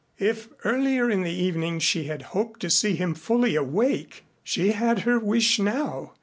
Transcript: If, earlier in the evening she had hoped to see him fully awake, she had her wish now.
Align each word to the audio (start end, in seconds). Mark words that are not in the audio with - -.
If, 0.17 0.47
earlier 0.65 1.11
in 1.11 1.21
the 1.21 1.29
evening 1.29 1.77
she 1.77 2.05
had 2.05 2.23
hoped 2.33 2.59
to 2.61 2.71
see 2.71 2.95
him 2.95 3.13
fully 3.13 3.55
awake, 3.55 4.23
she 4.43 4.71
had 4.71 5.01
her 5.01 5.19
wish 5.19 5.59
now. 5.59 6.13